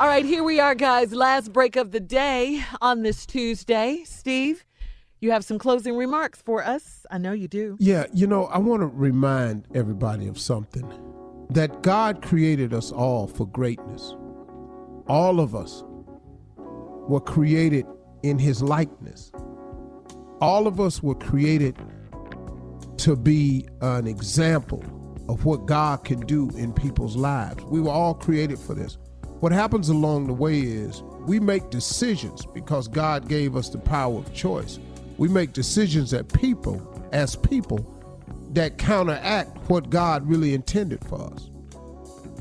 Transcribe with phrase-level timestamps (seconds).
[0.00, 1.12] All right, here we are, guys.
[1.12, 4.00] Last break of the day on this Tuesday.
[4.06, 4.64] Steve,
[5.20, 7.04] you have some closing remarks for us.
[7.10, 7.76] I know you do.
[7.78, 10.90] Yeah, you know, I want to remind everybody of something
[11.50, 14.14] that God created us all for greatness.
[15.06, 17.84] All of us were created
[18.22, 19.30] in His likeness.
[20.40, 21.76] All of us were created
[22.96, 24.82] to be an example
[25.28, 27.62] of what God can do in people's lives.
[27.64, 28.96] We were all created for this.
[29.40, 34.18] What happens along the way is we make decisions because God gave us the power
[34.18, 34.78] of choice.
[35.16, 37.86] We make decisions that people, as people,
[38.50, 41.48] that counteract what God really intended for us.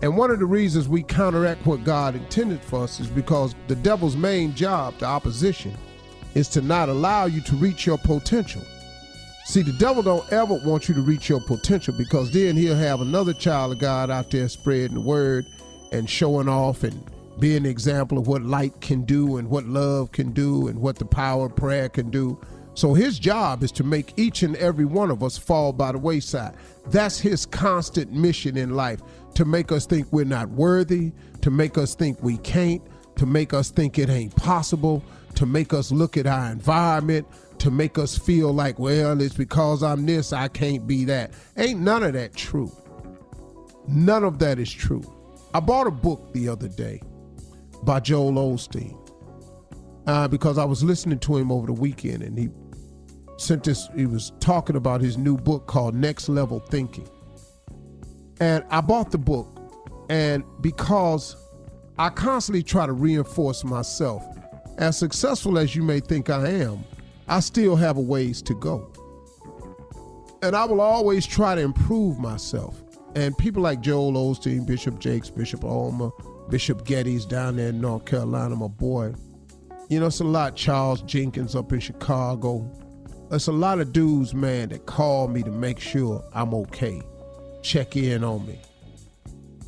[0.01, 3.75] And one of the reasons we counteract what God intended for us is because the
[3.75, 5.73] devil's main job, the opposition,
[6.35, 8.61] is to not allow you to reach your potential.
[9.45, 12.99] See, the devil don't ever want you to reach your potential because then he'll have
[12.99, 15.45] another child of God out there spreading the word
[15.91, 17.03] and showing off and
[17.39, 20.97] being an example of what light can do and what love can do and what
[20.97, 22.39] the power of prayer can do.
[22.73, 25.97] So his job is to make each and every one of us fall by the
[25.97, 26.55] wayside.
[26.87, 29.01] That's his constant mission in life
[29.35, 31.11] to make us think we're not worthy,
[31.41, 32.81] to make us think we can't,
[33.17, 35.03] to make us think it ain't possible,
[35.35, 37.27] to make us look at our environment,
[37.59, 41.33] to make us feel like, well, it's because I'm this, I can't be that.
[41.57, 42.71] Ain't none of that true.
[43.87, 45.03] None of that is true.
[45.53, 47.01] I bought a book the other day
[47.83, 48.95] by Joel Osteen
[50.05, 52.49] uh, because I was listening to him over the weekend and he
[53.37, 57.09] sent this, he was talking about his new book called Next Level Thinking.
[58.39, 59.47] And I bought the book
[60.09, 61.35] and because
[61.97, 64.23] I constantly try to reinforce myself,
[64.77, 66.83] as successful as you may think I am,
[67.27, 68.91] I still have a ways to go.
[70.41, 72.81] And I will always try to improve myself.
[73.15, 76.11] And people like Joel Osteen, Bishop Jakes, Bishop Ulmer,
[76.49, 79.13] Bishop Geddes down there in North Carolina, my boy.
[79.89, 80.55] You know, it's a lot.
[80.55, 82.69] Charles Jenkins up in Chicago.
[83.31, 87.01] It's a lot of dudes, man, that call me to make sure I'm okay.
[87.61, 88.59] Check in on me.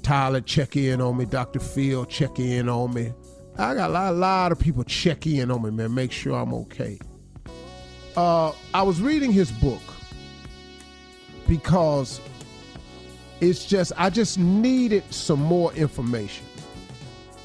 [0.01, 1.25] Tyler, check in on me.
[1.25, 1.59] Dr.
[1.59, 3.13] Phil, check in on me.
[3.57, 5.93] I got a lot, a lot of people check in on me, man.
[5.93, 6.99] Make sure I'm okay.
[8.15, 9.81] Uh, I was reading his book,
[11.47, 12.19] because
[13.41, 16.45] it's just I just needed some more information.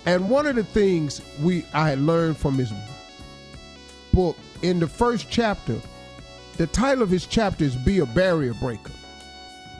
[0.04, 2.72] And one of the things we I had learned from his
[4.12, 5.81] book in the first chapter,
[6.58, 8.93] the title of his chapter is Be a Barrier Breaker.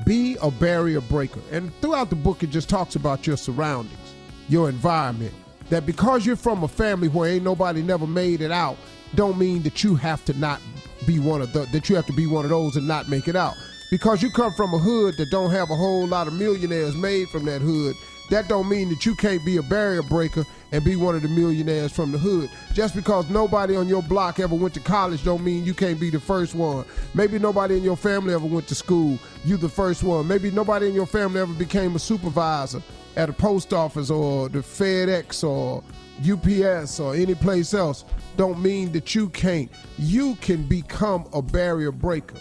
[0.05, 1.41] Be a barrier breaker.
[1.53, 4.15] And throughout the book it just talks about your surroundings,
[4.49, 5.33] your environment.
[5.71, 8.77] That because you're from a family where ain't nobody never made it out,
[9.15, 10.61] don't mean that you have to not
[11.07, 13.29] be one of the that you have to be one of those and not make
[13.29, 13.55] it out
[13.91, 17.29] because you come from a hood that don't have a whole lot of millionaires made
[17.29, 17.95] from that hood
[18.29, 21.29] that don't mean that you can't be a barrier breaker and be one of the
[21.29, 22.51] millionaires from the hood.
[22.73, 26.11] Just because nobody on your block ever went to college don't mean you can't be
[26.11, 26.85] the first one.
[27.15, 30.27] Maybe nobody in your family ever went to school you the first one.
[30.27, 32.83] Maybe nobody in your family ever became a supervisor
[33.17, 35.85] at a post office or the fedex or
[36.29, 38.05] ups or any place else.
[38.37, 39.71] Don't mean that you can't.
[39.99, 42.39] You can become a barrier breaker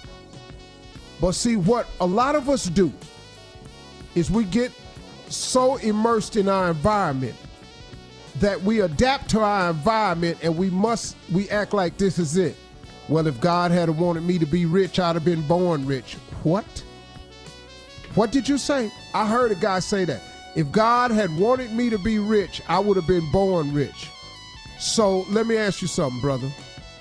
[1.22, 2.92] but see, what a lot of us do
[4.16, 4.72] is we get
[5.30, 7.36] so immersed in our environment
[8.40, 12.56] that we adapt to our environment and we must we act like this is it.
[13.08, 16.16] Well, if God had wanted me to be rich, I'd have been born rich.
[16.44, 16.66] What?
[18.16, 18.92] What did you say?
[19.14, 20.22] I heard a guy say that.
[20.56, 24.10] If God had wanted me to be rich, I would have been born rich.
[24.80, 26.50] So let me ask you something, brother.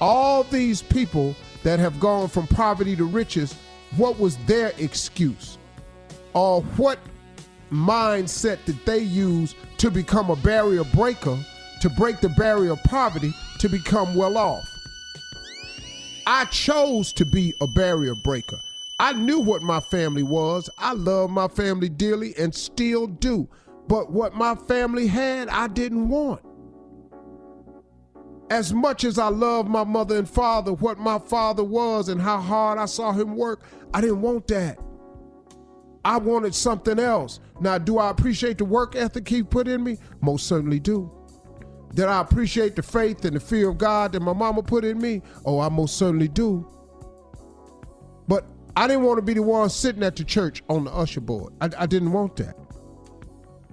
[0.01, 3.55] All these people that have gone from poverty to riches
[3.97, 5.59] what was their excuse
[6.33, 6.99] or what
[7.71, 11.39] mindset did they use to become a barrier breaker,
[11.81, 14.65] to break the barrier of poverty, to become well off.
[16.27, 18.59] I chose to be a barrier breaker.
[18.99, 20.71] I knew what my family was.
[20.79, 23.49] I love my family dearly and still do.
[23.89, 26.41] But what my family had, I didn't want.
[28.55, 32.41] As much as I love my mother and father, what my father was and how
[32.41, 34.79] hard I saw him work, I didn't want that.
[36.05, 37.41] I wanted something else.
[37.61, 39.99] Now, do I appreciate the work ethic he put in me?
[40.21, 41.11] Most certainly do.
[41.95, 45.01] Did I appreciate the faith and the fear of God that my mama put in
[45.01, 45.23] me?
[45.45, 46.65] Oh, I most certainly do.
[48.29, 48.47] But
[48.77, 51.55] I didn't want to be the one sitting at the church on the usher board.
[51.61, 52.55] I, I didn't want that.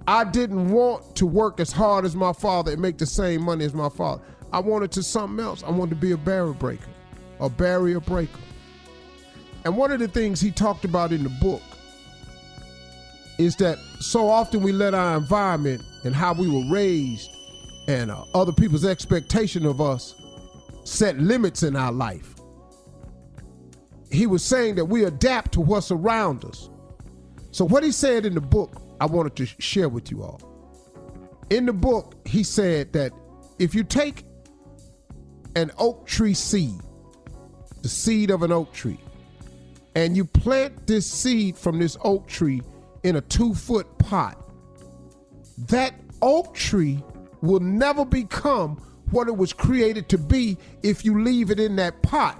[0.08, 3.64] I didn't want to work as hard as my father and make the same money
[3.64, 4.24] as my father.
[4.52, 5.62] I wanted to something else.
[5.62, 6.90] I wanted to be a barrier breaker,
[7.40, 8.40] a barrier breaker.
[9.64, 11.62] And one of the things he talked about in the book
[13.38, 17.30] is that so often we let our environment and how we were raised
[17.88, 20.14] and uh, other people's expectation of us
[20.84, 22.34] set limits in our life.
[24.10, 26.68] He was saying that we adapt to what's around us.
[27.50, 30.40] So, what he said in the book, I wanted to share with you all.
[31.50, 33.12] In the book, he said that
[33.58, 34.24] if you take
[35.56, 36.80] an oak tree seed,
[37.82, 39.00] the seed of an oak tree,
[39.94, 42.62] and you plant this seed from this oak tree
[43.02, 44.38] in a two foot pot,
[45.68, 47.02] that oak tree
[47.40, 48.76] will never become
[49.10, 52.38] what it was created to be if you leave it in that pot.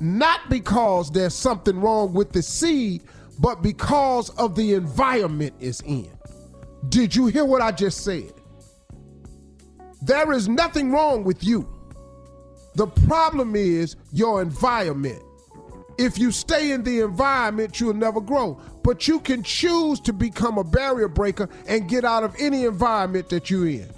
[0.00, 3.02] Not because there's something wrong with the seed,
[3.38, 6.10] but because of the environment it's in.
[6.88, 8.32] Did you hear what I just said?
[10.02, 11.68] There is nothing wrong with you.
[12.74, 15.22] The problem is your environment.
[15.96, 18.60] If you stay in the environment, you'll never grow.
[18.82, 23.28] But you can choose to become a barrier breaker and get out of any environment
[23.30, 23.88] that you're in.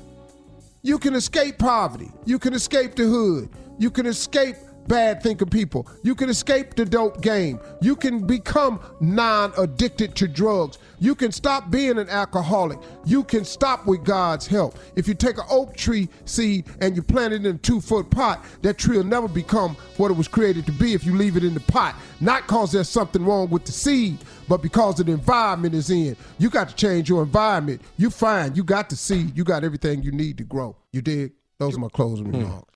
[0.83, 2.11] You can escape poverty.
[2.27, 3.49] You can escape the hood.
[3.79, 4.57] You can escape
[4.89, 5.89] bad thinking people.
[6.03, 7.61] You can escape the dope game.
[7.81, 10.79] You can become non addicted to drugs.
[10.99, 12.79] You can stop being an alcoholic.
[13.05, 14.79] You can stop with God's help.
[14.97, 18.11] If you take an oak tree seed and you plant it in a two foot
[18.11, 21.37] pot, that tree will never become what it was created to be if you leave
[21.37, 21.97] it in the pot.
[22.21, 26.17] Not because there's something wrong with the seed, but because of the environment is in.
[26.39, 27.83] You got to change your environment.
[27.97, 29.37] You find you got the seed.
[29.37, 30.77] You got everything you need to grow.
[30.93, 31.33] You dig?
[31.59, 32.39] Those are my closing hmm.
[32.43, 32.76] remarks.